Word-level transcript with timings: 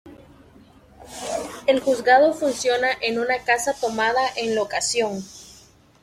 El 1.67 1.79
Juzgado 1.79 2.33
funciona 2.33 2.87
en 3.01 3.19
una 3.19 3.37
casa 3.45 3.75
tomada 3.79 4.21
en 4.35 4.55
locación. 4.55 5.23